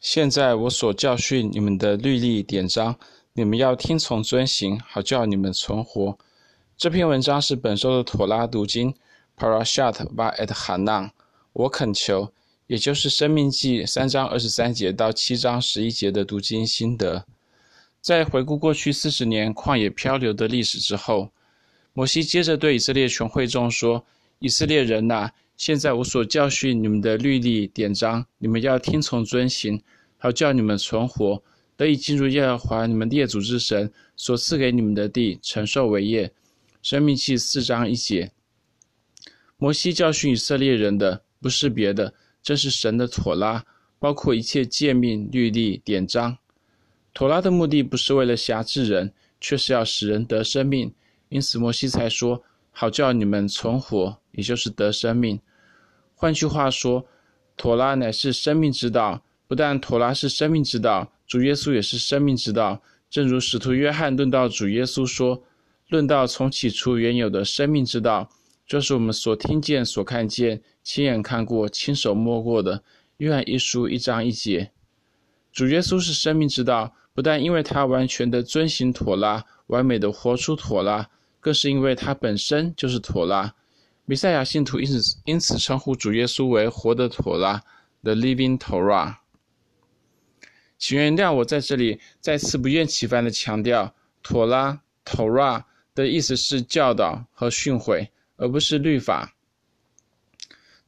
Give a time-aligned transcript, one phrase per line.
[0.00, 2.98] 现在我所教训你们的律例典章，
[3.34, 6.18] 你们要听从遵行，好叫你们存活。
[6.74, 8.94] 这篇文章是本周的妥拉读经
[9.36, 11.10] ，Parashat Va'et Hana。
[11.52, 12.32] 我恳求，
[12.66, 17.26] 也就是《生命记》三章二十三节到七章十一节的读经心得。
[18.00, 21.28] 在回顾过去四十年旷野漂流的历史之后，
[21.92, 24.06] 摩西接着对以色列全会众说
[24.40, 29.78] ：“以色列人呐！”现在我所教训你们的律例典章，你们要听从遵行，
[30.16, 31.42] 好叫你们存活，
[31.76, 36.32] 得以进入耶和华你们列祖之神所赐给你们的地，承受为业。
[36.80, 38.32] 生命记四章一节。
[39.58, 43.62] 摩西教训以色列人的不是别的，正是神的妥拉，
[43.98, 46.38] 包括一切诫命、律例、典章。
[47.12, 50.90] 妥拉的目的不是为了辖制人，却是要使人得生命，
[51.28, 52.42] 因此摩西才说
[52.72, 55.38] ：“好叫你们存活，也就是得生命。”
[56.20, 57.06] 换句话说，
[57.56, 59.22] 妥拉乃是生命之道。
[59.48, 62.82] 不但妥拉是生命之道，主耶稣也是生命之道。
[63.08, 65.42] 正如使徒约翰论到主耶稣说
[65.88, 68.28] ：“论到从起初原有的生命之道，
[68.66, 72.84] 就是我们所听见、所看见、亲眼看过、亲手摸过的。”
[73.16, 74.70] 约翰一书一章一节。
[75.50, 81.08] 主耶稣是生命之道，不但因为他完全的遵行妥拉，完美的活出妥拉，
[81.40, 83.54] 更是因为他本身就是妥拉。
[84.10, 87.62] 弥赛亚信徒因此因此称呼主耶稣为活的妥拉
[88.02, 89.18] ，The Living Torah。
[90.76, 95.62] 请原谅我在这里再次不厌其烦地强调，妥拉 Torah
[95.94, 99.32] 的意思是教导和训诲，而不是律法。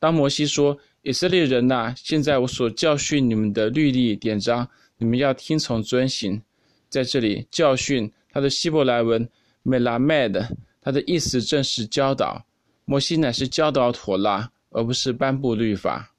[0.00, 6.42] 当摩西说：“以色列人呐，现在我所教训你们的律例典章，你们要听从遵行。”
[6.90, 9.28] 在这里，教训它的希伯来文
[9.64, 12.44] Melamed，它的意思正是教导。
[12.92, 16.12] 摩西乃是教导妥拉，而不是颁布律法。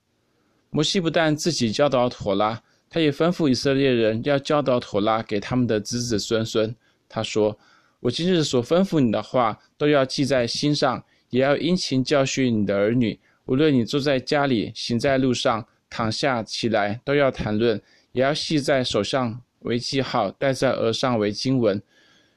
[0.72, 6.76] 摩西不但自己教导妥拉，他也吩咐以色列人要教导妥拉给他们的子子孙孙。
[7.08, 7.56] 他说
[8.02, 13.20] ：“我今日所吩咐你的话，都要记在心上，也要殷勤教训你的儿女。
[13.46, 17.80] 无论你坐在家里，行在路上，躺下起来，都要谈论，
[18.14, 21.80] 也要系在手上为记号，戴在额上为经文。”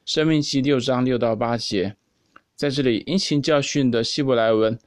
[0.05, 1.95] 申命记六章六到八节。
[2.57, 4.79] 在这里，殷勤教训的希伯来文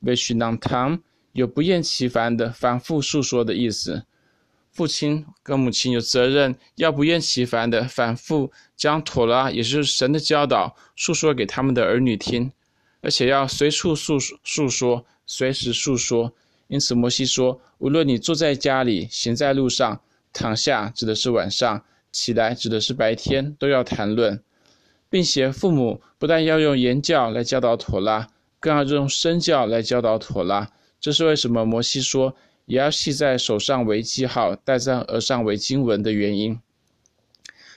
[0.00, 1.00] “veshinantam”
[1.32, 4.04] 有不厌其烦的反复述说的意思。
[4.70, 12.52] 父亲跟母亲有责任要不厌其烦的反复将妥拉，也就是神的教导，诉说给他们的儿女听，
[13.00, 16.32] 而且要随处诉诉说，随时诉说。
[16.68, 20.00] 因此，摩西说：“无论你坐在家里，行在路上，
[20.32, 21.80] 躺下，指的是晚上；
[22.12, 24.40] 起来，指的是白天，都要谈论。”
[25.08, 28.28] 并且父母不但要用言教来教导妥拉，
[28.60, 30.70] 更要用身教来教导妥拉。
[31.00, 32.34] 这是为什么摩西说
[32.64, 36.58] 也要系在手上为记号，戴在额上为经文的原因。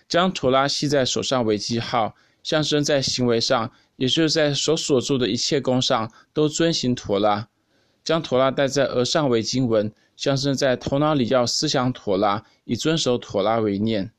[0.08, 7.48] 将妥拉系在手上为记号，象征在行为上，也就是在所所做的一切工上都遵行妥拉。
[8.04, 14.12] 将妥拉戴在额上为经文，象征在头脑里要思想妥拉，以遵守妥拉为念。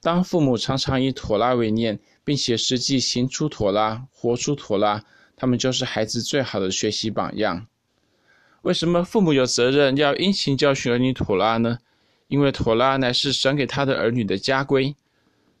[0.00, 5.04] 当父母常常以妥拉为念，并且实际行出妥拉，活出妥拉，
[5.36, 7.66] 他们就是孩子最好的学习榜样。
[8.62, 11.78] 为什么父母有责任要殷勤教训儿女妥拉呢？
[12.28, 14.94] 因为妥拉乃是神给他的儿女的家规。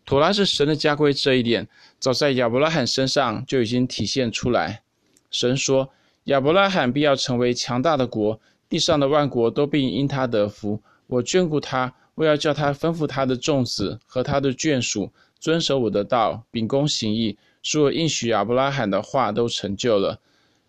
[0.04, 1.68] 妥拉是神的家规，这一点
[1.98, 4.82] 早在亚伯拉罕身上就已经体现出来。
[5.30, 5.90] 神说
[6.24, 10.82] ：“亚伯拉罕必要成为强大的国，地上的万国都必因他得福。
[11.06, 15.10] 我眷顾他。”我要叫他吩咐他的众子和他的眷属
[15.40, 20.20] 遵守我的道，秉公行义，使我应许亚伯拉罕的话都成就了。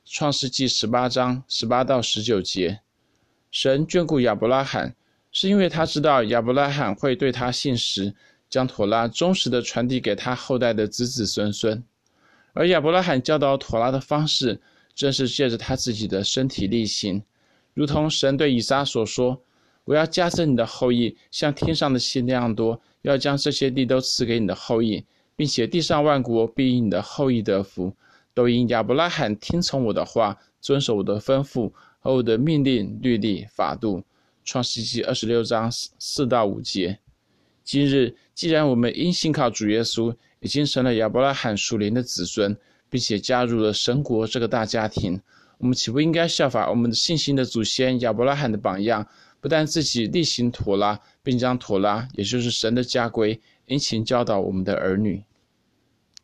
[0.06, 2.80] 创世记十八章十八到十九节，
[3.52, 4.96] 神眷顾亚伯拉罕，
[5.32, 8.16] 是因为他知道亚伯拉罕会对他信实，
[8.50, 11.84] 将妥拉忠实地传递给他后代的子子孙孙。
[12.54, 14.62] 而亚伯拉罕教导妥拉的方式，
[14.96, 17.22] 正是借着他自己的身体力行，
[17.74, 19.42] 如同神对以撒所说。
[19.84, 25.04] 我要加增你的后裔，像天上的星那样多，要将这些地都赐给你的后裔，
[25.36, 27.94] 并且地上万国必因你的后裔得福，
[28.34, 34.04] 都因亚伯拉罕听从我的话，遵守我的吩咐和我的命令、律例、法度。
[34.44, 36.98] 创世记二十六章四到五节。
[37.64, 42.58] 今日既然我们因信靠主耶稣，已经成了亚伯拉罕属灵的子孙，
[42.90, 45.22] 并且加入了神国这个大家庭，
[45.60, 49.08] 我们岂不应该效法我们的信心的祖先亚伯拉罕的榜样？
[49.42, 55.24] 不但自己力行妥拉，并将妥拉，也就是神的家规，殷勤教导我们的儿女。